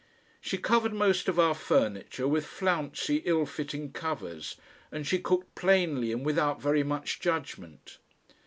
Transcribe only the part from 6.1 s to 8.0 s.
and without very much judgment.